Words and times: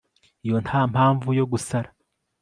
iyo 0.45 0.57
ntampamvu 0.65 1.27
yo 1.39 1.45
gusara 1.51 1.89